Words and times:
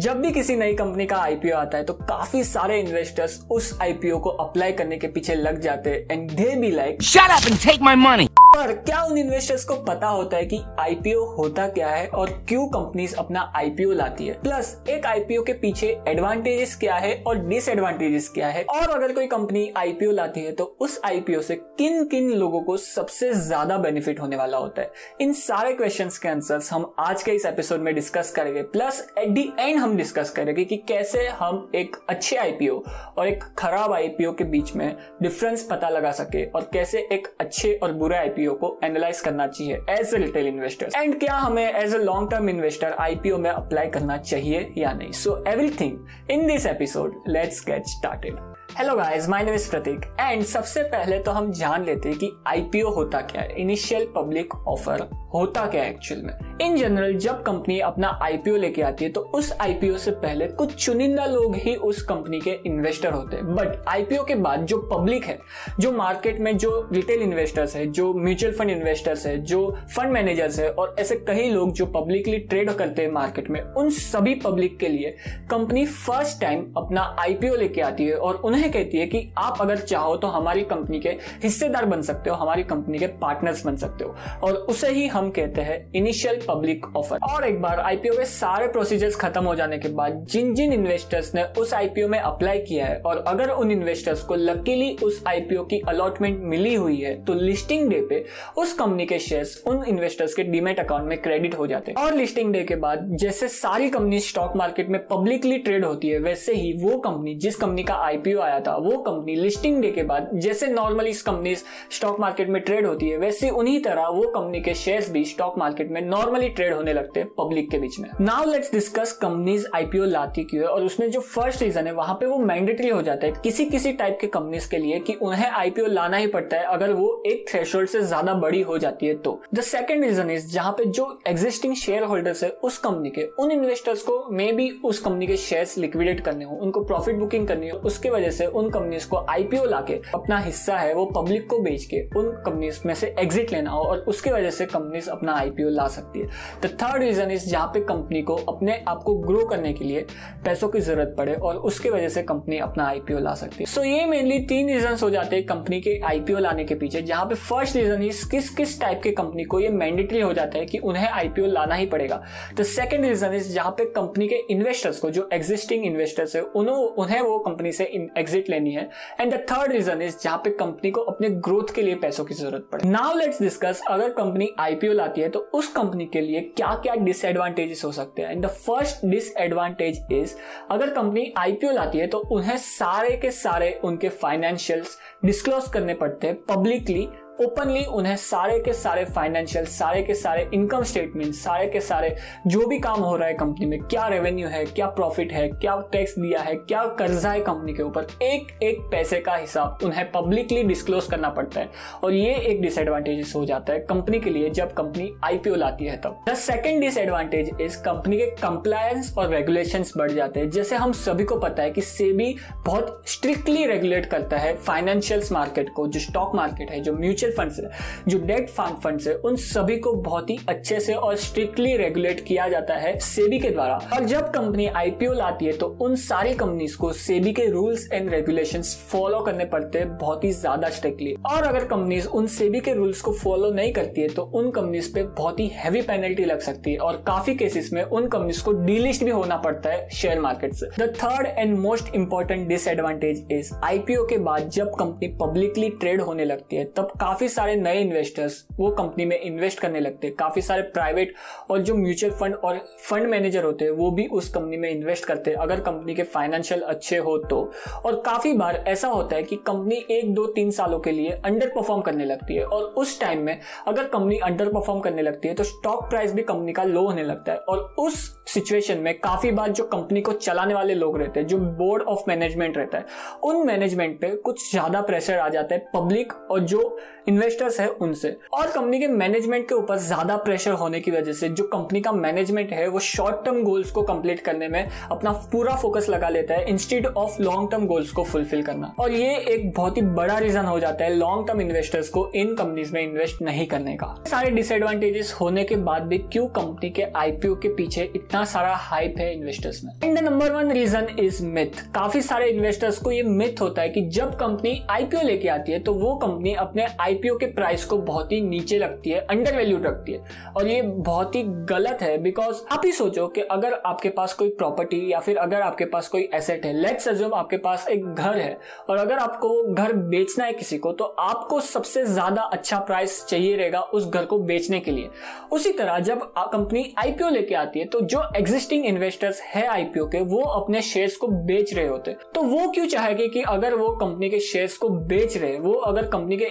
जब 0.00 0.20
भी 0.22 0.30
किसी 0.32 0.54
नई 0.56 0.74
कंपनी 0.74 1.04
का 1.06 1.16
आईपीओ 1.16 1.54
आता 1.56 1.78
है 1.78 1.84
तो 1.84 1.92
काफ़ी 2.08 2.42
सारे 2.44 2.78
इन्वेस्टर्स 2.80 3.38
उस 3.50 3.72
आईपीओ 3.82 4.18
को 4.18 4.30
अप्लाई 4.42 4.72
करने 4.72 4.96
के 4.96 5.06
पीछे 5.08 5.34
लग 5.34 5.60
जाते 5.60 5.90
हैं 5.90 6.06
and 6.12 6.30
they 6.30 6.54
be 6.56 6.70
like 6.70 7.02
shut 7.02 7.30
up 7.30 7.46
and 7.46 7.58
take 7.58 7.82
my 7.82 7.96
money. 7.96 8.27
पर 8.54 8.72
क्या 8.76 9.02
उन 9.02 9.18
इन्वेस्टर्स 9.18 9.64
को 9.64 9.74
पता 9.84 10.06
होता 10.06 10.36
है 10.36 10.46
कि 10.46 10.60
आईपीओ 10.78 11.24
होता 11.34 11.66
क्या 11.68 11.88
है 11.88 12.06
और 12.08 12.30
क्यों 12.48 12.66
कंपनीज़ 12.68 13.14
अपना 13.16 13.40
आईपीओ 13.56 13.92
लाती 13.92 14.26
है? 14.26 14.34
प्लस 14.42 14.84
एक 14.88 15.06
आईपीओ 15.06 15.42
के 15.42 15.52
पीछे 15.52 15.86
एडवांटेजेस 16.08 16.74
क्या 16.76 16.94
है 16.94 17.12
और 17.26 17.38
डिसएडवांटेजेस 17.38 18.28
क्या 18.28 18.48
है? 18.48 18.62
और 18.64 18.90
अगर 18.90 19.12
कोई 19.12 19.26
कंपनी 19.26 19.72
आईपीओ 19.76 20.10
लाती 20.10 20.40
है 20.40 20.52
तो 20.52 20.64
उस 20.80 21.00
आईपीओ 21.04 21.40
से 21.40 21.56
किन 21.78 22.04
किन 22.04 22.30
लोगों 22.30 22.60
को 22.60 22.76
सबसे 22.76 23.32
ज़्यादा 23.32 23.76
बेनिफिट 23.78 24.20
होने 24.20 24.36
वाला 24.36 24.58
होता 24.58 24.82
है? 24.82 24.90
इन 25.20 25.32
सारे 25.32 25.72
क्वेश्चन 25.72 26.08
के 26.22 26.28
आंसर 26.28 26.60
हम 26.70 26.92
आज 26.98 27.22
के 27.22 27.32
इस 27.32 27.46
एपिसोड 27.46 27.80
में 27.80 27.94
डिस्कस 27.94 28.30
करेंगे। 28.30 28.62
प्लस 28.62 29.06
एट 29.18 29.28
दी 29.28 29.48
एंड 29.60 29.78
हम 29.78 29.96
डिस्कस 29.96 30.30
करेंगे 30.30 30.64
कि 30.64 30.76
कैसे 30.88 31.26
हम 31.28 31.70
एक 31.74 31.96
अच्छे 32.08 32.36
आईपीओ 32.36 32.82
और 33.18 33.28
एक 33.28 33.44
खराब 33.58 33.92
आईपीओ 33.92 34.32
के 34.32 34.44
बीच 34.44 34.74
में 34.76 34.96
डिफरेंस 35.22 35.66
पता 35.70 35.88
लगा 35.88 36.12
सके 36.12 36.44
और 36.46 36.68
कैसे 36.72 37.06
एक 37.12 37.28
अच्छे 37.40 37.74
और 37.82 37.92
बुरे 37.92 38.16
आईपीओ 38.16 38.37
को 38.46 38.80
एनालाइज 38.84 39.20
करना 39.20 39.46
चाहिए 39.46 39.80
as 39.90 40.14
a 40.14 40.18
retail 40.18 40.46
investor 40.46 40.90
and 40.96 41.20
क्या 41.20 41.34
हमें 41.34 41.74
as 41.74 41.94
a 41.94 41.98
long 41.98 42.30
term 42.30 42.48
investor 42.48 42.92
IPO 42.92 43.38
में 43.38 43.50
अप्लाई 43.50 43.86
करना 43.86 44.16
चाहिए 44.16 44.74
या 44.78 44.92
नहीं? 44.92 45.12
So 45.12 45.44
everything 45.48 45.98
in 46.30 46.46
this 46.46 46.66
episode 46.66 47.22
let's 47.28 47.64
get 47.66 47.82
started 47.86 48.36
hello 48.78 48.96
guys 48.96 49.28
my 49.28 49.42
name 49.42 49.54
is 49.54 49.70
Pratik 49.70 50.16
and 50.20 50.44
सबसे 50.44 50.82
पहले 50.82 51.18
तो 51.18 51.30
हम 51.30 51.52
जान 51.52 51.84
लेते 51.84 52.08
हैं 52.08 52.18
कि 52.18 52.32
आईपीओ 52.46 52.90
होता 52.90 53.20
क्या 53.20 53.42
है? 53.42 53.56
इनिशियल 53.56 54.12
पब्लिक 54.16 54.54
ऑफ़र 54.54 55.08
होता 55.34 55.66
क्या 55.66 55.82
है 55.82 55.90
एक्चुअल 55.90 56.20
में? 56.20 56.32
इन 56.60 56.76
जनरल 56.76 57.14
जब 57.14 57.42
कंपनी 57.42 57.78
अपना 57.80 58.08
आईपीओ 58.22 58.56
लेके 58.56 58.82
आती 58.82 59.04
है 59.04 59.10
तो 59.10 59.20
उस 59.34 59.52
आईपीओ 59.60 59.96
से 59.96 60.10
पहले 60.10 60.46
कुछ 60.48 60.74
चुनिंदा 60.84 61.24
लोग 61.24 61.56
ही 61.56 61.74
उस 61.74 62.02
कंपनी 62.02 62.40
के 62.40 62.50
इन्वेस्टर 62.66 63.12
होते 63.12 63.36
हैं। 63.36 63.54
बट 63.54 63.84
आईपीओ 63.88 64.24
के 64.24 64.34
बाद 64.34 64.64
जो 64.64 64.78
पब्लिक 64.92 65.24
है, 65.24 65.38
जो 65.80 65.92
मार्केट 65.92 66.38
में 66.40 66.56
जो 66.58 66.88
रिटेल 66.92 67.22
इन्वेस्टर्स 67.22 67.76
है, 67.76 67.86
जो 67.86 68.12
म्यूचुअल 68.14 68.52
फंड 68.52 68.70
इन्वेस्टर्स 68.70 69.26
है, 69.26 69.36
जो 69.38 69.76
फंड 69.96 70.12
मैनेजर्स 70.12 70.58
है, 70.58 70.70
और 70.70 70.96
ऐसे 70.98 71.16
कई 71.16 71.50
लोग 71.50 71.72
जो 71.72 71.86
पब्लिकली 71.86 72.38
ट्रेड 72.38 72.70
करते 72.70 73.02
हैं 73.02 73.10
मार्केट 73.10 73.50
में, 73.50 73.60
उन 73.62 73.90
सभी 73.90 74.34
पब्लिक 74.34 74.78
के 74.78 74.88
लिए 74.88 75.16
कंपनी 75.50 75.86
फ़र्स्ट 75.86 76.40
टाइम 76.40 76.64
अपना 76.76 77.16
आईपीओ 77.18 77.56
लेके 77.56 77.80
आती 77.80 78.04
है, 78.04 78.14
और 78.14 78.34
उन्हें 78.34 78.70
कहती 78.72 78.98
है 78.98 79.06
कि 79.06 79.28
आप 79.38 79.60
अगर 79.60 79.76
चाहो 79.78 80.16
तो 80.16 80.28
हमारी 80.28 80.62
कंपनी 80.64 81.00
के 81.00 81.08
हिस्सेदार 81.42 81.84
बन 81.84 82.02
सकते 82.02 82.30
हो, 82.30 82.36
हमारी 82.36 82.62
कंपनी 82.64 82.98
के 82.98 83.06
पार्टनर्स 83.06 83.66
बन 83.66 83.76
सकते 83.76 84.04
हो। 84.04 84.14
और 84.42 84.52
उसे 84.52 84.88
ही 84.88 85.06
हम 85.18 85.30
कहते 85.30 85.60
हैं 85.60 85.76
इनिशियल 85.92 86.40
पब्लिक 86.48 86.86
ऑफ़र 86.96 87.18
और 87.30 87.46
एक 87.46 87.60
बार 87.62 87.80
आईपीओ 87.80 88.12
के 88.12 88.24
सारे 88.26 88.66
प्रोसीजर्स 88.68 89.16
खत्म 89.16 89.44
हो 89.44 89.54
जाने 89.54 89.78
के 89.78 89.88
बाद 89.92 90.24
जिन 90.30 90.54
जिन 90.54 90.72
इन्वेस्टर्स 90.72 91.34
ने 91.34 91.44
उस 91.58 91.74
आईपीओ 91.74 92.08
में 92.08 92.18
अप्लाई 92.18 92.58
किया 92.60 92.86
है 92.86 93.00
और 93.00 93.24
अगर 93.26 93.50
उन 93.50 93.70
इन्वेस्टर्स 93.70 94.22
को 94.22 94.34
लकीली 94.34 94.96
उस 95.02 95.22
आईपीओ 95.28 95.64
की 95.64 95.80
अलॉटमेंट 95.88 96.40
मिली 96.44 96.74
हुई 96.74 96.96
है 96.96 97.14
तो 97.24 97.34
लिस्टिंग 97.34 97.88
डे 97.90 98.00
पे 98.10 98.24
उस 98.58 98.72
कंपनी 98.72 99.06
के 99.06 99.18
शेयर्स 99.18 99.62
उन 99.66 99.82
इन्वेस्टर्स 99.88 100.34
के 100.34 100.42
डीमेट 100.44 100.80
अकाउंट 100.80 101.08
में 101.08 101.16
क्रेडिट 101.22 101.54
हो 101.58 101.66
जाते 101.66 101.92
हैं। 101.92 102.04
और 102.04 102.14
लिस्टिंग 102.14 102.52
डे 102.52 102.62
के 102.64 102.76
बाद 102.76 103.08
जैसे 103.20 103.48
सारी 103.48 103.88
कंपनी 103.90 104.20
स्टॉक 104.20 104.56
मार्केट 104.56 104.88
में 104.88 105.00
पब्लिकली 105.06 105.58
ट्रेड 105.58 105.84
होती 105.84 106.08
है, 106.08 106.18
वैसे 106.18 106.54
ही 106.54 106.72
वो 106.82 106.98
कंपनी 106.98 107.34
जिस 107.36 107.56
कंपनी 107.56 107.82
का 107.82 107.94
आईपीओ 108.04 108.40
आया 108.40 108.60
था, 108.60 108.76
वो 108.76 108.96
कंपनी 109.02 109.34
लिस्टिंग 109.34 109.80
डे 109.82 109.90
के 109.90 110.02
बाद 110.02 110.30
जैसे 110.34 110.66
नॉर्मली 110.66 111.12
कंपनी 111.18 111.54
स्टॉक 111.54 112.20
मार्केट 112.20 112.48
में 112.48 112.60
ट्रेड 112.62 112.86
होती 112.86 113.08
है, 113.08 113.16
वैसे 113.18 113.50
उन्हीं 113.50 113.80
तरह 113.82 114.06
वो 114.08 114.22
कंपनी 114.28 114.60
के 114.60 114.74
शेयर्स 115.08 115.12
भी 115.12 115.24
स्टॉक 115.24 115.58
मार्केट 115.58 115.90
में 115.90 116.00
नॉर्मली 116.02 116.48
ट्रेड 116.48 116.72
होने 116.74 116.92
लगते 116.92 117.20
हैं 117.20 117.28
पब्लिक 117.38 117.70
के 117.70 117.78
बीच 117.78 117.98
में। 118.00 118.08
Now 118.20 118.44
let's 118.46 118.72
discuss 118.72 119.12
companies 119.22 119.66
IPO 119.74 120.04
लाती 120.06 120.44
क्यों 120.44 120.62
है 120.62 120.68
और 120.68 120.84
उसमें 120.84 121.10
जो 121.10 121.20
फ़र्स्ट 121.20 121.62
रीजन 121.62 121.86
है, 121.86 121.92
वहाँ 121.92 122.14
पे 122.14 122.26
वो 122.26 122.38
मैंडेटरी 122.40 122.88
हो 122.88 123.00
जाता 123.02 123.26
है 123.26 123.32
किसी 123.44 123.64
किसी 123.66 123.92
टाइप 123.92 124.18
के 124.20 124.26
कंपनीज़ 124.28 124.68
के 124.70 124.78
लिए 124.78 124.98
कि 125.00 125.14
उन्हें 125.22 125.46
आईपीओ 125.48 125.86
लाना 125.88 126.16
ही 126.16 126.26
पड़ता 126.28 126.56
है, 126.56 126.64
अगर 126.66 126.92
वो 126.92 127.22
एक 127.26 127.44
थ्रेशोल्ड 127.48 127.88
से 127.88 128.02
ज़्यादा 128.02 128.34
बड़ी 128.36 128.60
हो 128.62 128.78
जाती 128.78 129.06
है 129.06 129.14
तो। 129.18 129.40
द 129.54 129.60
सेकेंड 129.62 130.04
रीजन 130.04 130.30
इज़ 130.30 130.48
जहाँ 130.52 130.72
पे 130.72 130.84
जो 130.90 131.06
एग्जिस्टिंग 131.28 131.74
शेयर 131.76 132.02
होल्डर्स 132.04 132.44
है 132.44 132.50
उस 132.50 132.78
कंपनी 132.78 133.10
के, 133.10 133.24
उन 133.38 133.50
इन्वेस्टर्स 133.50 134.02
को 134.02 134.18
मे 134.32 134.50
बी 134.52 134.70
उस 134.84 135.00
कंपनी 135.00 135.26
के 135.26 135.36
शेयर्स 135.38 135.76
लिक्विडेट 135.78 136.20
करने 136.20 136.44
हो, 136.44 136.56
उनको 136.56 136.84
प्रॉफिट 136.84 137.16
बुकिंग 137.16 137.46
करनी 137.48 137.68
हो, 137.68 137.78
उसके 137.80 138.10
वजह 138.10 138.30
से 138.30 138.46
उन 138.48 138.70
कंपनीज़ 138.70 139.08
को 139.08 139.24
आईपीओ 139.28 139.64
लाके 139.66 140.00
अपना 140.14 140.38
हिस्सा 140.40 140.76
है 140.78 140.94
वो 140.94 141.04
पब्लिक 141.16 141.48
को 141.50 141.58
बेच 141.60 141.84
के 141.84 142.02
उन 142.18 142.30
कंपनीज़ 142.44 142.80
में 142.86 142.94
से 142.94 143.14
एग्जिट 143.18 143.52
लेना 143.52 143.70
हो 143.70 143.80
और 143.80 143.98
उसकी 144.08 144.30
वजह 144.30 144.50
से 144.50 144.66
कंपनीज़ 144.98 145.10
अपना 145.10 145.34
आईपीओ 145.34 145.68
ला 145.68 145.86
सकती 145.88 146.20
है। 146.20 146.26
द 146.62 146.70
थर्ड 146.82 147.02
रीजन 147.02 147.30
इज़ 147.30 147.48
जहाँ 147.48 147.66
पे 147.74 147.80
कंपनी 147.80 148.22
को 148.22 148.34
अपने 148.48 148.82
आप 148.88 149.02
को 149.02 149.14
ग्रो 149.16 149.44
करने 149.46 149.72
के 149.72 149.84
लिए 149.84 150.06
पैसों 150.44 150.68
की 150.68 150.80
ज़रूरत 150.80 151.14
पड़े 151.18 151.34
और 151.34 151.56
उसकी 151.68 151.90
वजह 151.90 152.08
से 152.08 152.22
कंपनी 152.22 152.58
अपना 152.58 152.86
आईपीओ 152.86 153.18
ला 153.18 153.34
सकती 153.34 153.56
है। 153.60 153.66
सो 153.66 153.80
so, 153.80 153.86
ये 153.86 154.04
मेनली 154.06 154.38
तीन 154.46 154.68
रीजन 154.68 154.96
हो 155.02 155.10
जाते 155.10 155.36
हैं 155.36 155.44
कंपनी 155.46 155.80
के 155.80 155.98
आईपीओ 156.04 156.38
लाने 156.38 156.64
के 156.64 156.74
पीछे। 156.74 157.02
जहाँ 157.02 157.24
पे 157.26 157.34
फ़र्स्ट 157.34 157.76
रीजन 157.76 158.02
इज़ 158.02 158.28
किस 158.30 158.50
किस 158.56 158.80
टाइप 158.80 159.00
के 159.02 159.10
कंपनी 159.12 159.44
को 159.44 159.60
ये 159.60 159.68
मैंडेटरी 159.68 160.20
हो 160.20 160.32
जाता 160.32 160.58
है 160.58 160.66
कि 160.66 160.78
उन्हें 160.78 161.08
आईपीओ 161.08 161.46
लाना 161.46 161.74
ही 161.74 161.86
पड़ेगा। 161.86 162.22
द 162.56 162.62
सेकेंड 162.68 163.04
रीजन 163.04 163.34
इज़ 163.34 163.52
जहाँ 163.54 163.70
पे 163.70 163.84
कंपनी 163.92 164.28
के 164.28 164.42
इन्वेस्टर्स 164.50 165.00
को 165.00 165.10
जो 165.10 165.28
एग्जिस्टिंग 165.32 165.84
इन्वेस्टर्स 165.84 166.36
है 166.36 166.42
उन्हें 166.42 167.20
वो 167.20 167.38
कंपनी 167.38 167.72
से 167.72 167.84
एग्जिट 168.18 168.50
लेनी 168.50 168.72
है। 168.72 168.88
And 169.20 169.32
the 169.34 169.44
third 169.50 169.72
reason 169.72 170.02
is 170.02 170.16
जहाँ 170.22 170.38
पे 170.38 170.50
कंपनी 170.50 170.90
को 170.90 171.00
अपने 171.02 171.28
ग्रोथ 171.46 171.74
के 171.74 171.82
लिए 171.82 171.94
पैसों 171.98 172.24
की 172.24 172.34
ज़रूरत 172.34 172.68
पड़े। 172.72 172.88
नाउ 172.88 173.16
लेट्स 173.18 173.42
डिस्कस 173.42 173.80
अगर 173.88 174.10
कंपनी 174.12 174.48
आईपीओ 174.60 174.87
लाती 174.92 175.20
है 175.20 175.28
तो 175.28 175.40
उस 175.54 175.68
कंपनी 175.72 176.06
के 176.06 176.20
लिए 176.20 176.40
क्या 176.56 176.74
क्या 176.74 176.94
डिसएडवांटेजेस 176.94 177.84
हो 177.84 177.92
सकते 177.92 178.22
हैं? 178.22 178.30
And 178.30 178.44
the 178.44 178.48
first 178.48 179.04
disadvantage 179.06 180.02
is 180.12 180.34
अगर 180.70 180.90
कंपनी 180.90 181.32
आईपीओ 181.38 181.70
लाती 181.70 181.98
है 181.98 182.06
तो 182.06 182.18
उन्हें 182.32 182.56
सारे 182.56 183.16
के 183.16 183.30
सारे 183.30 183.72
उनके 183.84 184.08
फाइनेंशियल्स 184.08 184.98
डिस्क्लोज 185.24 185.68
करने 185.68 185.94
पड़ते 185.94 186.26
हैं 186.26 186.36
पब्लिकली 186.44 187.08
ओपनली 187.40 187.84
उन्हें 187.84 188.16
सारे 188.16 188.58
के 188.60 188.72
सारे 188.72 189.04
फाइनेंशियल 189.04 189.64
सारे 189.64 190.02
के 190.02 190.14
सारे 190.14 190.48
इनकम 190.54 190.82
स्टेटमेंट 190.82 191.34
सारे 191.34 191.66
के 191.66 191.80
सारे 191.80 192.14
जो 192.46 192.66
भी 192.66 192.78
काम 192.78 193.00
हो 193.00 193.14
रहा 193.16 193.28
है 193.28 193.34
कंपनी 193.34 193.66
में, 193.66 193.78
क्या 193.80 194.06
रेवेन्यू 194.08 194.48
है, 194.48 194.64
क्या 194.66 194.86
प्रॉफिट 194.88 195.32
है, 195.32 195.46
क्या 195.50 195.76
टैक्स 195.92 196.18
दिया 196.18 196.40
है, 196.40 196.54
क्या 196.54 196.84
कर्जा 196.98 197.30
है 197.30 197.40
कंपनी 197.40 197.74
के 197.74 197.82
ऊपर 197.82 198.06
एक 198.22 198.62
एक 198.62 198.80
पैसे 198.90 199.20
का 199.20 199.34
हिसाब 199.34 199.78
उन्हें 199.84 200.10
पब्लिकली 200.12 200.62
डिस्क्लोज 200.62 201.06
करना 201.06 201.28
पड़ता 201.28 201.60
है। 201.60 201.70
और 202.04 202.14
ये 202.14 202.34
एक 202.40 202.62
डिसएडवांटेजेस 202.62 203.32
हो 203.36 203.44
जाता 203.44 203.72
है 203.72 203.78
कंपनी 203.80 204.20
के 204.20 204.30
लिए 204.30 204.50
जब 204.50 204.72
कंपनी 204.72 205.10
आईपीओ 205.24 205.54
लाती 205.54 205.84
है 205.84 205.96
तब। 205.96 206.24
The 206.28 206.34
second 206.36 206.80
disadvantage 206.80 207.50
is 207.60 207.78
company 207.82 208.16
के 208.16 208.26
कंप्लायंस 208.32 209.14
और 209.18 209.28
रेगुलेशन 209.28 209.84
बढ़ 209.96 210.10
जाते 210.10 210.40
हैं। 210.40 210.50
जैसे 210.50 210.76
हम 210.76 210.92
सभी 210.94 211.24
को 211.24 211.38
पता 211.38 211.62
है 211.62 211.70
कि 211.70 211.80
सेबी 211.82 212.34
बहुत 212.66 213.02
स्ट्रिक्टली 213.08 213.64
रेगुलेट 213.66 214.06
करता 214.06 214.36
है 214.36 214.56
फाइनेंशियल 214.56 215.22
मार्केट 215.32 215.72
को, 215.76 215.86
जो 215.86 216.00
स्टॉक 216.00 216.34
मार्केट 216.34 216.70
है, 216.70 216.80
जो 216.80 216.92
म्यूचुअल 216.94 217.27
म्यूचुअल 217.28 217.36
फंड्स 217.36 217.58
है 217.60 217.70
जो 218.08 218.18
डेट 218.26 218.48
फंड 218.48 218.76
फंड्स 218.76 219.06
है 219.06 219.14
उन 219.14 219.36
सभी 219.36 219.76
को 219.78 219.92
बहुत 219.92 220.30
ही 220.30 220.38
अच्छे 220.48 220.80
से 220.80 220.94
और 220.94 221.16
स्ट्रिक्टली 221.16 221.76
रेगुलेट 221.76 222.24
किया 222.26 222.48
जाता 222.48 222.74
है 222.74 222.98
सेबी 222.98 223.38
के 223.38 223.50
द्वारा। 223.50 223.74
और 223.94 224.04
जब 224.04 224.30
कंपनी 224.30 224.66
आईपीओ 224.66 225.12
लाती 225.12 225.46
है 225.46 225.52
तो 225.52 225.66
उन 225.80 225.96
सारी 225.98 226.34
कंपनीज़ 226.34 226.76
को 226.76 226.92
सेबी 226.92 227.32
के 227.32 227.46
रूल्स 227.46 227.88
एंड 227.92 228.10
रेगुलेशन 228.10 228.62
फॉलो 228.62 229.20
करने 229.20 229.44
पड़ते 229.44 229.78
हैं 229.78 229.96
बहुत 229.98 230.24
ही 230.24 230.32
ज़्यादा 230.32 230.68
स्ट्रिक्टली 230.70 231.14
और 231.26 231.42
अगर 231.42 231.64
कंपनीज़ 231.64 232.06
उन 232.08 232.26
सेबी 232.28 232.60
के 232.60 232.74
रूल्स 232.74 233.00
को 233.00 233.12
फॉलो 233.14 233.50
नहीं 233.50 233.72
करती 233.72 234.00
है 234.00 234.08
तो 234.08 234.22
उन 234.22 234.50
कंपनीज़ 234.50 234.92
पे 234.94 235.02
बहुत 235.02 235.40
ही 235.40 235.46
हैवी 235.54 235.82
पेनल्टी 235.82 236.24
लग 236.24 236.40
सकती 236.40 236.72
है। 236.72 236.78
और 236.78 237.02
काफ़ी 237.06 237.34
केसेस 237.34 237.72
में 237.72 237.82
उन 237.82 238.08
कंपनीज़ 238.08 238.42
को 238.44 238.52
डीलिस्ट 238.52 239.04
भी 239.04 239.10
होना 239.10 239.36
पड़ता 239.38 239.70
है 239.70 239.88
शेयर 239.90 240.20
मार्केट 240.20 240.54
से। 240.54 240.66
The 240.78 240.92
third 240.96 241.26
and 241.28 241.56
most 241.58 241.94
important 241.94 242.48
disadvantage 242.48 243.26
is 243.32 243.52
IPO 243.64 244.04
के 244.06 244.18
बाद 244.20 244.48
जब 244.50 244.74
कंपनी 244.78 245.08
पब्लिकली 245.20 245.68
ट्रेड 245.70 246.00
होने 246.00 246.24
लगती 246.24 246.56
है, 246.56 246.64
तब 246.66 246.92
काफ़ी 247.00 247.17
सारे 247.28 247.54
नए 247.56 247.80
इन्वेस्टर्स 247.80 248.36
वो 248.58 248.70
कंपनी 248.70 249.04
में 249.04 249.18
इन्वेस्ट 249.18 249.60
करने 249.60 249.80
लगते 249.80 250.06
हैं। 250.06 250.14
काफ़ी 250.16 250.42
सारे 250.42 250.62
प्राइवेट 250.64 251.14
और 251.50 251.58
जो 251.58 251.74
म्यूचुअल 251.74 252.12
फंड 252.12 252.34
और 252.34 252.58
फंड 252.80 253.06
मैनेजर 253.06 253.44
होते 253.44 253.64
हैं, 253.64 253.72
वो 253.72 253.90
भी 253.90 254.06
उस 254.08 254.28
कंपनी 254.28 254.56
में 254.56 254.68
इन्वेस्ट 254.70 255.04
करते 255.04 255.30
हैं। 255.30 255.38
अगर 255.38 255.60
कंपनी 255.60 255.94
के 255.94 256.02
फाइनेंशियल 256.04 256.60
अच्छे 256.62 256.96
हो 256.98 257.16
तो। 257.20 257.40
और 257.84 258.00
काफ़ी 258.06 258.32
बार 258.34 258.62
ऐसा 258.68 258.88
होता 258.88 259.16
है 259.16 259.22
कि 259.22 259.36
कंपनी 259.38 259.76
एक, 259.90 260.14
दो, 260.14 260.26
तीन 260.28 260.50
सालों 260.50 260.78
के 260.80 260.92
लिए 260.92 261.10
अंडर 261.24 261.48
परफॉर्म 261.48 261.82
करने 261.82 262.04
लगती 262.04 262.34
है। 262.34 262.44
और 262.44 262.62
उस 262.74 263.00
टाइम 263.00 263.22
में 263.22 263.38
अगर 263.66 263.84
कंपनी 263.86 264.18
अंडर 264.20 264.48
परफॉर्म 264.48 264.80
करने 264.80 265.02
लगती 265.02 265.28
है 265.28 265.34
तो 265.34 265.44
स्टॉक 265.44 265.88
प्राइस 265.90 266.12
भी 266.12 266.22
कंपनी 266.22 266.52
का 266.52 266.64
लो 266.64 266.86
होने 266.86 267.02
लगता 267.02 267.32
है। 267.32 267.38
और 267.38 267.74
उस 267.78 268.06
सिचुएशन 268.28 268.78
में 268.78 268.92
काफ़ी 269.00 269.30
बार 269.30 269.50
जो 269.50 269.64
कंपनी 269.66 270.00
को 270.00 270.12
चलाने 270.12 270.54
वाले 270.54 270.74
लोग 270.74 270.98
रहते 270.98 271.20
हैं, 271.20 271.26
जो 271.26 271.38
बोर्ड 271.38 271.82
ऑफ़ 271.82 272.02
मैनेजमेंट 272.08 272.56
रहता 272.58 272.78
है, 272.78 272.84
उन 273.24 273.46
मैनेजमेंट 273.46 274.00
पे 274.00 274.08
कुछ 274.18 274.50
ज़्यादा 274.50 274.80
प्रेशर 274.80 275.18
आ 275.18 275.28
जाता 275.28 275.54
है। 275.54 275.66
पब्लिक 275.74 276.12
और 276.30 276.40
जो 276.40 276.76
इन्वेस्टर्स 277.08 277.60
है 277.60 277.68
उनसे। 277.68 278.16
और 278.32 278.50
कंपनी 278.50 278.78
के 278.80 278.86
मैनेजमेंट 278.88 279.48
के 279.48 279.54
ऊपर 279.54 279.76
ज़्यादा 279.78 280.16
प्रेशर 280.18 280.52
होने 280.54 280.80
की 280.80 280.90
वजह 280.90 281.12
से 281.12 281.28
जो 281.30 281.44
कंपनी 281.46 281.80
का 281.80 281.92
मैनेजमेंट 281.92 282.52
है, 282.52 282.66
वो 282.68 282.80
शॉर्ट 282.80 283.24
टर्म 283.24 283.42
गोल्स 283.42 283.70
को 283.70 283.82
कंप्लीट 283.82 284.20
करने 284.20 284.48
में 284.48 284.68
अपना 284.90 285.12
पूरा 285.32 285.54
फोकस 285.56 285.88
लगा 285.88 286.08
लेता 286.08 286.34
है 286.34 286.48
instead 286.50 286.86
of 286.86 287.20
long 287.22 287.50
term 287.50 287.66
goals 287.66 287.92
को 287.92 288.04
फुलफिल 288.04 288.42
करना। 288.42 288.72
और 288.80 288.92
ये 288.92 289.14
एक 289.28 289.50
बहुत 289.56 289.76
ही 289.76 289.82
बड़ा 289.82 290.18
रीजन 290.18 290.44
हो 290.44 290.58
जाता 290.60 290.84
है 290.84 290.94
लॉन्ग 290.94 291.26
टर्म 291.28 291.40
इन्वेस्टर्स 291.40 291.88
को 291.88 292.10
इन 292.14 292.34
कंपनीज़ 292.34 292.72
में 292.72 292.82
इन्वेस्ट 292.82 293.22
नहीं 293.22 293.46
करने 293.46 293.76
का। 293.76 293.94
सारे 294.08 294.30
डिसएडवांटेजेस 294.30 295.12
होने 295.20 295.44
के 295.44 295.56
बाद 295.68 295.82
भी 295.82 295.98
क्यों 296.12 296.26
कंपनी 296.30 296.70
के 296.70 296.86
आईपीओ 296.96 297.34
के 297.34 297.48
पीछे 297.54 297.90
इतना 297.96 298.24
सारा 298.26 298.54
हाइप 298.56 298.94
है 298.98 299.12
इन्वेस्टर्स 299.14 299.62
में? 299.64 299.72
And 299.84 299.98
the 299.98 300.02
number 300.02 300.32
one 300.32 300.50
reason 300.52 300.86
is 300.98 301.24
myth 301.26 301.60
काफ़ी 301.74 302.02
सारे 302.02 302.28
इन्वेस्टर्स 302.28 302.78
को 302.78 302.92
ये 302.92 303.02
मिथ 303.02 303.40
होता 303.40 303.62
है 303.62 303.68
कि 303.68 303.82
जब 303.90 304.14
कंपनी 304.18 304.60
आईपीओ 304.70 305.02
लेके 305.02 305.28
आती 305.28 305.52
है 305.52 305.58
तो 305.58 305.72
वो 305.74 305.94
कंपनी 305.96 306.34
अपने 306.36 306.66
आईपीओ 306.80 306.96
के 307.00 307.26
प्राइस 307.28 307.64
को 307.64 307.76
बहुत 307.78 308.12
ही 308.12 308.20
नीचे 308.20 308.58
रखती 308.58 308.90
है 308.90 309.00
अंडर 309.00 309.36
वैल्यूड 309.36 309.66
रखती 309.66 309.92
है। 309.92 310.32
और 310.36 310.46
ये 310.48 310.60
बहुत 310.62 311.14
ही 311.14 311.22
गलत 311.48 311.82
है 311.82 311.96
बिकॉज़ 311.98 312.40
आप 312.52 312.62
ही 312.64 312.72
सोचो 312.72 313.06
कि 313.08 313.20
अगर 313.22 313.54
आपके 313.66 313.88
पास 313.90 314.12
कोई 314.12 314.28
प्रॉपर्टी 314.30 314.80
या 314.92 315.00
फिर 315.00 315.16
अगर 315.18 315.40
आपके 315.42 315.64
पास 315.66 315.88
कोई 315.88 316.08
एसेट 316.14 316.46
है 316.46 316.52
लेट्स 316.54 316.88
अज्यूम 316.88 317.14
आपके 317.14 317.36
पास 317.38 317.66
एक 317.68 317.84
घर 317.84 318.16
है, 318.16 318.36
और 318.70 318.76
अगर 318.76 318.98
आपको 318.98 319.42
घर 319.44 319.72
बेचना 319.72 320.24
है 320.24 320.32
किसी 320.32 320.58
को 320.58 320.72
तो 320.72 320.84
आपको 320.84 321.40
सबसे 321.42 321.84
ज़्यादा 321.86 322.22
अच्छा 322.22 322.58
प्राइस 322.60 323.04
चाहिए 323.04 323.36
रहेगा 323.36 323.60
उस 323.60 323.88
घर 323.88 324.04
को 324.04 324.18
बेचने 324.20 324.60
के 324.60 324.70
लिए। 324.70 324.90
उसी 325.32 325.52
तरह 325.52 325.78
जब 325.80 326.02
कंपनी 326.18 326.64
आईपीओ 326.78 327.08
लेके 327.08 327.34
आती 327.36 327.58
है 327.58 327.66
तो 327.66 327.80
जो 327.82 328.02
एग्जिस्टिंग 328.16 328.64
इन्वेस्टर्स 328.66 329.20
है 329.24 329.46
आईपीओ 329.46 329.86
के, 329.86 330.00
वो 330.00 330.20
अपने 330.20 330.62
शेयर्स 330.62 330.96
को 330.96 331.08
बेच 331.08 331.54
रहे 331.54 331.66
होते 331.66 331.96
तो 332.14 332.22
वो 332.24 332.50
क्यों 332.50 332.66
चाहेगी 332.68 333.08
कि 333.08 333.22
अगर 333.28 333.54
वो 333.54 333.68
कंपनी 333.76 334.10
के 334.10 334.20
शेयर्स 334.22 334.56
को 334.56 334.68
बेच 334.68 335.16
रहे 335.16 335.38
वो 335.38 335.52
अगर 335.54 335.86
कंपनी 335.88 336.16
के 336.16 336.24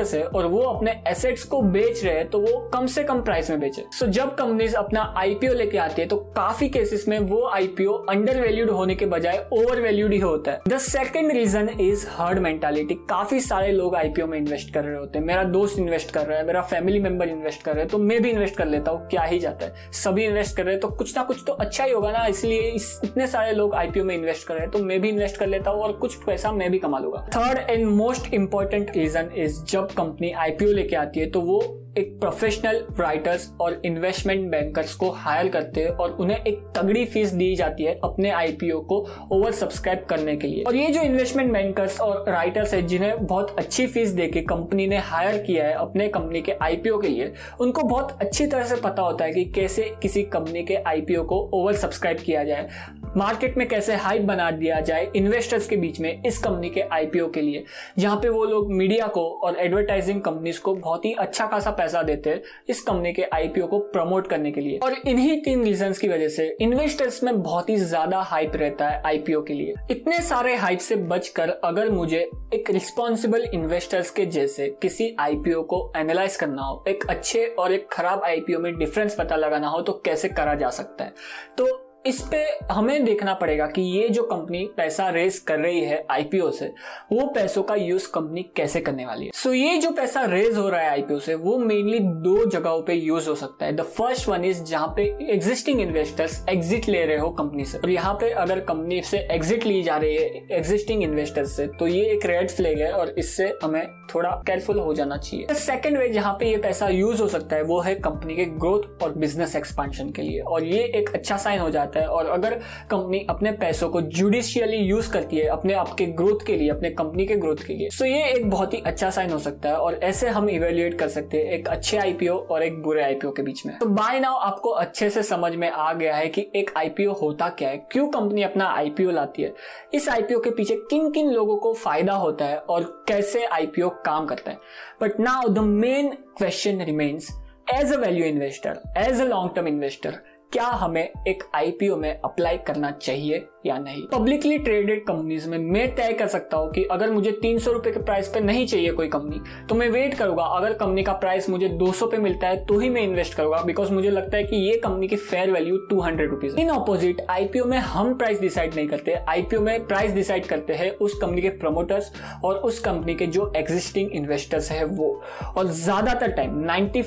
इन्वेस्टर्स 0.00 0.14
है 0.14 0.22
और 0.28 0.46
वो 0.46 0.60
अपने 0.62 1.02
एसेट्स 1.08 1.44
को 1.44 1.60
बेच 1.62 2.04
रहे 2.04 2.14
हैं 2.14 2.28
तो 2.30 2.38
वो 2.40 2.58
कम 2.74 2.86
से 2.86 3.04
कम 3.04 3.20
प्राइस 3.22 3.50
में 3.50 3.60
बेचे। 3.60 3.84
सो 3.92 4.04
so, 4.04 4.10
जब 4.12 4.34
कंपनीज़ 4.34 4.74
अपना 4.76 5.02
आईपीओ 5.16 5.52
लेके 5.54 5.78
आती 5.78 6.02
है 6.02 6.08
तो 6.08 6.16
काफ़ी 6.36 6.68
केसेस 6.68 7.04
में 7.08 7.18
वो 7.20 7.44
आईपीओ 7.48 7.92
अंडर 8.10 8.40
वैल्यूड 8.40 8.70
होने 8.70 8.94
के 8.94 9.06
बजाय 9.06 9.44
ओवर 9.52 9.80
वैल्यूड 9.80 10.12
ही 10.12 10.18
होता 10.18 10.50
है। 10.50 10.60
The 10.68 10.78
second 10.78 11.32
reason 11.32 11.68
is 11.80 12.06
herd 12.10 12.38
mentality 12.38 12.94
काफ़ी 13.10 13.40
सारे 13.40 13.72
लोग 13.72 13.96
आईपीओ 13.96 14.26
में 14.26 14.38
इन्वेस्ट 14.38 14.72
कर 14.74 14.84
रहे 14.84 14.96
होते 14.96 15.18
हैं। 15.18 15.24
मेरा 15.26 15.44
दोस्त 15.50 15.78
इन्वेस्ट 15.78 16.10
कर 16.10 16.26
रहा 16.26 16.38
है 16.38 16.46
मेरा 16.46 16.62
फैमिली 16.64 17.00
मेंबर 17.00 17.28
इन्वेस्ट 17.28 17.62
कर 17.62 17.72
रहे 17.72 17.82
हैं 17.82 17.90
तो 17.90 17.98
मैं 18.00 18.20
भी 18.22 18.30
इन्वेस्ट 18.30 18.56
कर 18.56 18.66
लेता 18.66 18.90
हूँ 18.90 19.06
क्या 19.08 19.22
ही 19.22 19.38
जाता 19.38 19.66
है। 19.66 19.90
सभी 19.94 20.24
इन्वेस्ट 20.24 20.56
कर 20.56 20.64
रहे 20.64 20.74
हैं 20.74 20.80
तो 20.80 20.88
कुछ 20.90 21.16
ना 21.16 21.22
कुछ 21.24 21.42
तो 21.46 21.52
अच्छा 21.54 21.84
ही 21.84 21.92
होगा 21.92 22.10
ना 22.12 22.24
इसलिए 22.26 22.70
इस 22.70 23.00
इतने 23.04 23.26
सारे 23.26 23.52
लोग 23.52 23.74
आईपीओ 23.74 24.04
में 24.04 24.14
इन्वेस्ट 24.14 24.46
कर 24.46 24.54
रहे 24.54 24.62
हैं 24.62 24.70
तो 24.70 24.78
मैं 24.80 25.00
भी 25.00 25.08
इन्वेस्ट 25.08 25.36
कर 25.36 25.46
लेता 25.46 25.70
हूँ 25.70 25.82
और 25.82 25.92
कुछ 25.92 26.14
पैसा 26.24 26.52
मैं 26.52 26.70
भी 26.70 26.78
कमा 26.78 26.98
लूँगा। 26.98 27.26
Third 27.36 27.70
and 27.70 27.86
most 27.86 28.32
important 28.34 28.90
reason 28.96 29.30
is 29.36 29.62
जब 29.64 29.88
कंपनी 29.96 30.30
आईपीओ 30.30 30.72
लेके 30.72 30.96
आती 30.96 31.20
है 31.20 31.30
तो 31.30 31.40
वो 31.40 31.76
एक 31.98 32.20
प्रोफेशनल 32.20 32.76
राइटर्स 33.00 33.48
और 33.60 33.80
इन्वेस्टमेंट 33.84 34.50
बैंकर्स 34.50 34.94
को 34.94 35.10
हायर 35.10 35.48
करते 35.48 35.80
हैं 35.80 35.90
और 35.90 36.10
उन्हें 36.10 36.44
एक 36.44 36.62
तगड़ी 36.76 37.04
फ़ीस 37.04 37.30
दी 37.30 37.54
जाती 37.56 37.84
है 37.84 37.98
अपने 38.04 38.30
आईपीओ 38.30 38.80
को 38.80 38.98
ओवर 39.32 39.52
सब्सक्राइब 39.52 40.04
करने 40.04 40.36
के 40.36 40.46
लिए। 40.46 40.62
और 40.62 40.76
ये 40.76 40.88
जो 40.88 41.02
इन्वेस्टमेंट 41.02 41.52
बैंकर्स 41.52 42.00
और 42.00 42.24
राइटर्स 42.28 42.74
है, 42.74 42.82
जिन्हें 42.82 43.26
बहुत 43.26 43.58
अच्छी 43.58 43.86
फ़ीस 43.86 44.10
देके 44.10 44.40
कंपनी 44.40 44.86
ने 44.86 44.98
हायर 44.98 45.42
किया 45.42 45.66
है 45.66 45.74
अपने 45.74 46.08
कंपनी 46.08 46.42
के 46.42 46.52
आईपीओ 46.52 46.98
के 46.98 47.08
लिए, 47.08 47.32
उनको 47.60 47.82
बहुत 47.82 48.18
अच्छी 48.20 48.46
तरह 48.46 48.64
से 48.64 48.76
पता 48.76 49.02
होता 49.02 49.24
है 49.24 49.32
कि 49.32 49.44
कैसे 49.44 49.92
किसी 50.02 50.22
कंपनी 50.22 50.62
के 50.62 50.76
आईपीओ 50.76 51.24
को 51.24 51.50
ओवर 51.54 51.72
सब्सक्राइब 51.72 52.18
किया 52.18 52.44
जाए। 52.44 52.68
मार्केट 53.16 53.56
में 53.58 53.66
कैसे 53.68 53.94
हाइप 53.94 54.22
बना 54.22 54.50
दिया 54.50 54.80
जाए 54.80 55.10
इन्वेस्टर्स 55.16 55.66
के 55.68 55.76
बीच 55.76 55.98
में 56.00 56.22
इस 56.26 56.38
कंपनी 56.38 56.68
के 56.70 56.80
आईपीओ 56.82 57.28
के 57.30 57.40
लिए, 57.40 57.64
जहाँ 57.98 58.16
पे 58.16 58.28
वो 58.28 58.44
लोग 58.44 58.72
मीडिया 58.72 59.06
को 59.06 59.22
और 59.44 59.56
एडवर्टाइजिंग 59.60 60.20
कंपनीज़ 60.22 60.60
को 60.60 60.74
बहुत 60.74 61.04
ही 61.04 61.12
अच्छा 61.14 61.46
खासा 61.46 61.70
पैसा 61.70 62.02
देते 62.02 62.30
हैं 62.30 62.42
इस 62.68 62.80
कंपनी 62.82 63.12
के 63.12 63.22
आईपीओ 63.24 63.66
को 63.66 63.78
प्रमोट 63.78 64.26
करने 64.26 64.52
के 64.52 64.60
लिए। 64.60 64.78
और 64.78 64.92
इन्हीं 65.06 65.40
तीन 65.42 65.64
रीजन 65.64 65.92
की 65.92 66.08
वजह 66.08 66.28
से 66.28 66.48
इन्वेस्टर्स 66.60 67.22
में 67.24 67.42
बहुत 67.42 67.70
ही 67.70 67.76
ज़्यादा 67.76 68.20
हाइप 68.22 68.56
रहता 68.56 68.88
है 68.88 69.02
आईपीओ 69.06 69.42
के 69.42 69.54
लिए। 69.54 69.74
इतने 69.90 70.20
सारे 70.20 70.54
हाइप 70.56 70.78
से 70.78 70.96
बचकर 70.96 71.50
अगर 71.64 71.90
मुझे 71.90 72.18
एक 72.54 72.70
रिस्पॉन्सिबल 72.70 73.48
इन्वेस्टर्स 73.54 74.10
के 74.10 74.26
जैसे 74.28 74.68
किसी 74.82 75.14
आईपीओ 75.20 75.62
को 75.64 75.92
एनालाइज 75.96 76.36
करना 76.36 76.62
हो, 76.62 76.84
एक 76.88 77.06
अच्छे 77.10 77.46
और 77.48 77.72
एक 77.72 77.88
खराब 77.92 78.22
आईपीओ 78.24 78.58
में 78.58 78.74
डिफरेंस 78.78 79.14
पता 79.14 79.36
लगाना 79.36 79.68
हो 79.68 79.80
तो 79.82 80.00
कैसे 80.04 80.28
करा 80.30 80.54
जा 80.54 80.70
सकता 80.70 81.04
है? 81.04 81.14
तो 81.58 81.86
इस 82.06 82.20
पे 82.30 82.44
हमें 82.70 83.04
देखना 83.04 83.32
पड़ेगा 83.34 83.66
कि 83.66 83.82
ये 83.82 84.08
जो 84.08 84.22
कंपनी 84.22 84.64
पैसा 84.76 85.08
रेस 85.08 85.38
कर 85.38 85.58
रही 85.58 85.80
है 85.80 86.04
आईपीओ 86.10 86.50
से 86.50 86.66
वो 87.12 87.26
पैसों 87.26 87.62
का 87.62 87.74
यूज़ 87.74 88.06
कंपनी 88.10 88.42
कैसे 88.56 88.80
करने 88.80 89.06
वाली 89.06 89.24
है? 89.24 89.30
सो 89.34 89.48
so, 89.48 89.54
ये 89.54 89.76
जो 89.76 89.90
पैसा 89.90 90.22
रेज 90.24 90.56
हो 90.56 90.68
रहा 90.68 90.80
है 90.80 90.90
आईपीओ 90.90 91.18
से 91.18 91.34
वो 91.34 91.58
मेनली 91.58 91.98
दो 91.98 92.44
जगहों 92.46 92.82
पे 92.82 92.94
यूज़ 92.94 93.28
हो 93.28 93.34
सकता 93.34 93.66
है। 93.66 93.72
द 93.72 93.82
फ़र्स्ट 93.82 94.28
वन 94.28 94.44
इज़ 94.44 94.62
जहाँ 94.62 94.88
पे 94.96 95.02
एग्जिस्टिंग 95.32 95.80
इन्वेस्टर्स 95.80 96.44
एग्जिट 96.48 96.88
ले 96.88 97.04
रहे 97.04 97.18
हो 97.18 97.28
कंपनी 97.30 97.64
से। 97.64 97.78
और 97.78 97.90
यहाँ 97.90 98.14
पे 98.14 98.30
अगर 98.30 98.60
कंपनी 98.60 99.02
से 99.02 99.18
एग्जिट 99.30 99.66
ली 99.66 99.82
जा 99.82 99.96
रही 99.96 100.14
है 100.14 100.46
एग्जिस्टिंग 100.52 101.02
इन्वेस्टर्स 101.02 101.56
से 101.56 101.66
तो 101.66 101.86
ये 101.86 102.04
एक 102.06 102.26
रेड 102.26 102.50
फ्लैग 102.50 102.80
है 102.80 102.90
और 102.92 103.14
इससे 103.18 103.52
हमें 103.62 103.86
थोड़ा 104.14 104.30
केयरफुल 104.46 104.78
हो 104.78 104.94
जाना 104.94 105.16
चाहिए। 105.16 105.54
सेकेंड 105.54 105.98
वे 105.98 106.08
जहाँ 106.08 106.32
पे 106.40 106.50
ये 106.50 106.56
पैसा 106.56 106.88
यूज़ 106.88 107.22
हो 107.22 107.28
सकता 107.28 107.56
है 107.56 107.62
वो 107.62 107.80
है 107.80 107.94
कंपनी 107.94 108.36
के 108.36 108.44
ग्रोथ 108.44 109.02
और 109.02 109.12
बिज़नेस 109.12 109.56
एक्सपांशन 109.56 110.10
के 110.10 110.22
लिए। 110.22 110.40
और 110.40 110.64
ये 110.64 110.82
एक 110.96 111.14
अच्छा 111.14 111.36
साइन 111.36 111.60
हो 111.60 111.70
जाता 111.70 111.88
जाता 111.90 112.00
है 112.00 112.06
और 112.08 112.26
अगर 112.28 112.54
कंपनी 112.90 113.24
अपने 113.30 113.52
पैसों 113.54 113.88
को 113.90 114.00
जुडिशियली 114.00 114.76
यूज़ 114.76 115.10
करती 115.12 115.36
है, 115.36 115.46
अपने 115.48 115.74
आपके 115.74 116.06
ग्रोथ 116.06 116.46
के 116.46 116.56
लिए, 116.56 116.68
अपने 116.70 116.90
कंपनी 116.92 117.26
के 117.26 117.36
ग्रोथ 117.36 117.66
के 117.66 117.74
लिए 117.74 117.88
सो 117.90 118.04
ये 118.04 118.24
एक 118.26 118.48
बहुत 118.50 118.74
ही 118.74 118.82
अच्छा 118.86 119.10
साइन 119.10 119.30
हो 119.30 119.38
सकता 119.40 119.68
है 119.68 119.76
और 119.76 119.94
ऐसे 120.04 120.28
हम 120.30 120.48
इवेल्युएट 120.50 120.98
कर 120.98 121.08
सकते 121.08 121.38
हैं 121.38 121.52
एक 121.52 121.68
अच्छे 121.68 121.98
आईपीओ 121.98 122.36
और 122.40 122.62
एक 122.62 122.82
बुरे 122.82 123.02
आईपीओ 123.02 123.30
के 123.30 123.42
बीच 123.42 123.64
में। 123.66 123.76
तो 123.78 123.86
बाय 123.88 124.20
नाउ 124.20 124.38
आपको 124.40 124.70
अच्छे 124.80 125.10
से 125.10 125.22
समझ 125.22 125.54
में 125.54 125.68
आ 125.70 125.92
गया 125.92 126.16
है 126.16 126.28
कि 126.28 126.46
एक 126.56 126.70
आईपीओ 126.76 127.12
होता 127.12 127.48
क्या 127.50 127.68
है, 127.68 127.76
क्यों 127.92 128.08
कंपनी 128.08 128.42
अपना 128.42 128.68
आईपीओ 128.68 129.10
लाती 129.10 129.42
है। 129.42 129.52
इस 129.94 130.08
आईपीओ 130.08 130.40
के 130.40 130.50
पीछे 130.50 130.76
किन 130.90 131.10
किन 131.10 131.30
लोगों 131.30 131.56
को 131.56 131.72
फ़ायदा 131.74 132.14
होता 132.14 132.44
है 132.44 132.58
और 132.58 132.82
कैसे 133.08 133.44
आईपीओ 133.46 133.88
काम 134.04 134.26
करता 134.26 134.50
है। 134.50 134.58
But 135.02 135.20
now 135.20 135.48
the 135.48 135.58
main 135.58 136.10
question 136.38 136.82
remains 136.82 137.30
as 137.74 137.92
a 137.92 137.96
value 137.98 138.24
investor 138.26 138.80
as 138.98 139.20
a 139.20 139.24
long 139.24 139.54
term 139.56 139.66
investor 139.68 140.18
क्या 140.52 140.66
हमें 140.66 141.12
एक 141.28 141.44
आईपीओ 141.54 141.96
में 141.96 142.20
अप्लाई 142.20 142.58
करना 142.58 142.90
चाहिए? 142.90 143.46
या 143.64 143.78
नहीं। 143.78 144.02
पब्लिकली 144.08 144.58
ट्रेडेड 144.58 145.04
कंपनीज़ 145.06 145.48
में 145.48 145.58
मैं 145.60 145.94
तय 145.94 146.12
कर 146.12 146.26
सकता 146.28 146.56
हूँ 146.56 146.70
कि 146.72 146.84
अगर 146.92 147.10
मुझे 147.10 147.30
तीन 147.32 147.58
सौ 147.58 147.72
रुपए 147.72 147.90
के 147.90 148.00
प्राइस 148.00 148.28
पे 148.28 148.40
नहीं 148.40 148.66
चाहिए 148.66 148.90
कोई 148.92 149.08
कंपनी 149.08 149.40
तो 149.68 149.74
मैं 149.74 149.88
वेट 149.90 150.14
करूँगा। 150.14 150.44
अगर 150.44 150.72
कंपनी 150.74 151.02
का 151.02 151.12
प्राइस 151.14 151.48
मुझे 151.50 151.68
दो 151.70 151.90
सौ 151.92 152.06
पे 152.06 152.18
मिलता 152.18 152.48
है 152.48 152.64
तो 152.66 152.78
ही 152.78 152.88
मैं 152.90 153.02
इन्वेस्ट 153.02 153.34
करूँगा। 153.34 153.62
बिकॉज़ 153.62 153.92
मुझे 153.92 154.10
लगता 154.10 154.36
है 154.36 154.44
कि 154.44 154.56
ये 154.58 154.76
कंपनी 154.84 155.08
की 155.08 155.16
fair 155.16 155.50
value 155.50 155.76
two 155.90 156.00
hundred 156.00 156.30
rupees 156.30 156.56
in 156.56 156.70
opposite 156.70 157.20
IPO 157.30 157.64
में 157.64 157.76
हम 157.78 158.14
प्राइस 158.14 158.40
डिसाइड 158.40 158.74
नहीं 158.74 158.88
करते। 158.88 159.14
आईपीओ 159.28 159.60
में 159.60 159.86
प्राइस 159.86 160.12
डिसाइड 160.12 160.46
करते 160.46 160.74
हैं 160.74 160.90
उस 160.92 161.18
कंपनी 161.20 161.42
के 161.42 161.48
प्रमोटर्स 161.58 162.10
और 162.44 162.56
उस 162.56 162.78
कंपनी 162.80 163.14
के 163.14 163.26
जो 163.28 163.52
एग्जिस्टिंग 163.56 164.10
इन्वेस्टर्स 164.12 164.70
है 164.72 164.84
वो। 164.84 165.10
और 165.56 165.66
ज़्यादातर 165.66 166.30
टाइम 166.32 166.58
नाइन्टी 166.60 167.02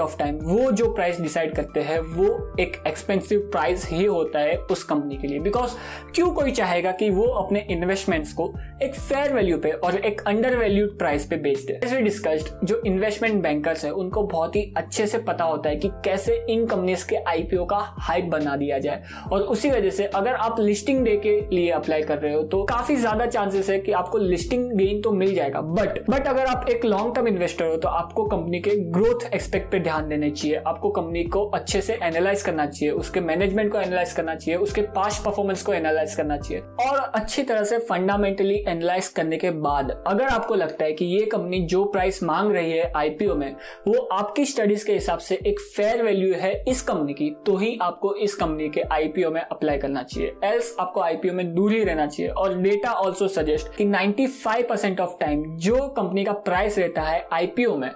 ऑफ़ 0.00 0.18
टाइम 0.18 0.38
वो 0.42 0.70
जो 0.72 0.92
प्राइस 0.94 1.20
डिसाइड 1.20 1.54
करते 1.54 1.80
हैं, 1.80 1.98
वो 1.98 2.56
एक 2.60 2.76
एक्सपेंसिव 2.86 3.48
प्राइस 3.52 3.88
ही 3.90 4.04
होता 4.04 4.40
है 4.40 4.56
उस 4.70 4.84
कंपनी 4.84 5.16
के 5.16 5.28
लिए। 5.28 5.38
बिकॉज़ 5.40 5.74
क्यों 6.14 6.30
कोई 6.32 6.52
चाहेगा 6.52 6.92
कि 6.92 7.10
वो 7.10 7.24
अपने 7.34 7.66
इन्वेस्टमेंट्स 7.70 8.32
को 8.32 8.52
एक 8.82 8.94
फेयर 8.94 9.32
वैल्यू 9.32 9.58
पे 9.58 9.70
और 9.72 9.96
एक 9.96 10.20
अंडर 10.26 10.56
वैल्यूड 10.56 10.98
प्राइस 10.98 11.26
पे 11.26 11.36
बेच 11.38 11.60
दे? 11.62 11.80
डिस्कस्ड 11.96 12.66
जो 12.66 12.80
इन्वेस्टमेंट 12.86 13.42
बैंकर्स 13.42 13.84
है, 13.84 13.90
उनको 13.92 14.22
बहुत 14.24 14.56
ही 14.56 14.62
अच्छे 14.76 15.06
से 15.06 15.18
पता 15.20 15.44
होता 15.44 15.70
है 15.70 15.76
कि 15.76 15.88
कैसे 16.04 16.34
इन 16.50 16.66
कंपनीज़ 16.66 17.06
के 17.08 17.16
आईपीओ 17.28 17.64
का 17.64 17.76
हाइप 18.00 18.24
बना 18.26 18.56
दिया 18.56 18.78
जाए। 18.78 19.02
और 19.32 19.42
उसी 19.42 19.70
वजह 19.70 19.90
से 19.90 20.04
अगर 20.06 20.34
आप 20.36 20.60
लिस्टिंग 20.60 21.04
डे 21.04 21.16
के 21.16 21.38
लिए 21.50 21.70
अप्लाई 21.72 22.02
कर 22.02 22.18
रहे 22.18 22.34
हो 22.34 22.42
तो 22.44 22.62
काफ़ी 22.64 22.96
ज़्यादा 22.96 23.26
चांसेस 23.26 23.70
है 23.70 23.78
कि 23.78 23.92
आपको 23.94 24.18
लिस्टिंग 24.18 24.70
गेन 24.72 25.00
तो 25.02 25.12
मिल 25.12 25.34
जाएगा। 25.34 25.60
बट 25.60 25.98
बट 26.10 26.26
अगर 26.26 26.46
आप 26.46 26.66
एक 26.70 26.84
लॉन्ग 26.84 27.14
टर्म 27.14 27.28
इन्वेस्टर 27.28 27.66
हो 27.66 27.76
तो 27.76 27.88
आपको 27.90 28.24
कंपनी 28.26 28.60
के 28.60 28.76
ग्रोथ 28.92 29.24
एक्सपेक्ट 29.34 29.70
पे 29.72 29.80
ध्यान 29.80 30.08
देने 30.08 30.30
चाहिए। 30.30 30.62
आपको 30.66 30.90
कंपनी 30.90 31.24
को 31.26 31.44
अच्छे 31.50 31.80
से 31.80 31.98
एनालाइज 32.02 32.42
करना 32.42 32.66
चाहिए, 32.66 32.90
उसके 32.92 33.20
मैनेजमेंट 33.22 33.72
को 33.72 33.78
एनालाइज 33.78 34.12
करना 34.12 34.34
चाहिए, 34.34 34.58
उसके 34.58 34.82
पास्ट 34.94 35.24
परफॉर्मेंस 35.24 35.62
को 35.66 35.72
एनालाइज 35.72 36.14
करना 36.14 36.36
चाहिए। 36.38 36.62
और 36.82 36.98
अच्छी 36.98 37.42
तरह 37.42 37.64
से 37.64 37.78
फंडामेंटली 37.80 38.54
एनालाइज 38.58 39.08
करने 39.08 39.36
के 39.36 39.50
बाद, 39.50 39.90
अगर 40.06 40.24
आपको 40.26 40.54
लगता 40.54 40.84
है 40.84 40.92
कि 40.92 41.04
ये 41.06 41.24
कंपनी 41.26 41.60
जो 41.66 41.84
प्राइस 41.86 42.22
मांग 42.22 42.52
रही 42.52 42.72
है 42.72 42.90
आईपीओ 42.96 43.34
में, 43.34 43.54
वो 43.88 44.06
आपकी 44.12 44.44
स्टडीज़ 44.46 44.86
के 44.86 44.92
हिसाब 44.92 45.18
से 45.18 45.38
एक 45.46 45.60
फेयर 45.66 46.02
वैल्यू 46.02 46.34
है 46.34 46.52
इस 46.68 46.82
कंपनी 46.82 47.14
की 47.14 47.30
तो 47.46 47.56
ही 47.56 47.76
आपको 47.82 48.14
इस 48.16 48.34
कंपनी 48.34 48.68
के 48.68 48.82
आईपीओ 48.92 49.30
में 49.30 49.40
अप्लाई 49.40 49.78
करना 49.78 50.02
चाहिए। 50.04 50.32
एल्स 50.44 50.74
आपको 50.80 51.00
आईपीओ 51.00 51.32
में 51.32 51.54
दूर 51.54 51.72
ही 51.72 51.82
रहना 51.84 52.06
चाहिए। 52.06 52.32
और 52.32 52.56
डेटा 52.58 52.92
ऑल्सो 52.94 53.28
सजेस्ट 53.30 53.76
कि 53.76 53.84
95% 53.86 55.00
ऑफ़ 55.00 55.18
टाइम 55.20 55.44
जो 55.58 55.86
कंपनी 55.88 56.24
का 56.24 56.32
प्राइस 56.32 56.78
रहता 56.78 57.02
है 57.02 57.26
आईपीओ 57.32 57.76
में, 57.76 57.90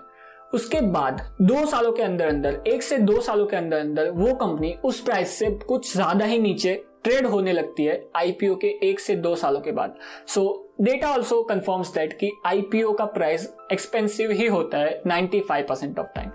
उसके 0.54 0.80
बाद 0.82 1.20
दो 1.40 1.64
सालों 1.66 1.92
के 1.92 2.02
अंदर 2.02 2.28
अंदर 2.28 2.62
एक 2.66 2.82
से 2.82 2.98
दो 2.98 3.20
सालों 3.20 3.46
के 3.46 3.56
अंदर 3.56 3.78
अंदर 3.78 4.10
वो 4.10 4.32
कंपनी 4.36 4.72
उस 4.84 5.00
प्राइस 5.00 5.38
से 5.38 5.50
कुछ 5.58 5.92
ज़्यादा 5.92 6.24
ही 6.24 6.38
नीचे 6.38 6.72
ट्रेड 7.04 7.26
होने 7.26 7.52
लगती 7.52 7.84
है 7.84 8.08
आईपीओ 8.16 8.54
के 8.54 8.68
एक 8.82 9.00
से 9.00 9.16
दो 9.16 9.34
सालों 9.36 9.60
के 9.60 9.72
बाद। 9.72 9.94
So 10.26 10.42
data 10.80 11.10
also 11.10 11.42
confirms 11.42 11.94
that 11.94 12.12
कि 12.18 12.30
आईपीओ 12.46 12.92
का 12.92 13.04
प्राइस 13.04 13.52
एक्सपेंसिव 13.72 14.30
ही 14.30 14.46
होता 14.46 14.78
है 14.78 15.02
95 15.02 15.68
परसेंट 15.68 15.98
ऑफ़ 15.98 16.06
टाइम 16.14 16.30